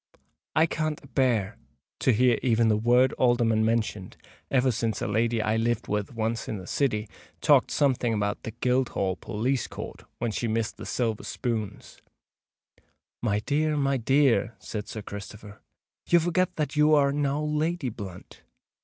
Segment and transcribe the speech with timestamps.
[0.55, 1.57] "I can't a bear
[1.99, 4.17] to hear even the word Alderman mentioned,
[4.49, 7.07] ever since a lady I lived with once in the City
[7.39, 12.01] talked something about the Guildhall police court when she missed the silver spoons——"
[13.21, 15.61] "My dear, my dear," said Sir Christopher;
[16.09, 18.41] "you forget that you are now Lady Blunt!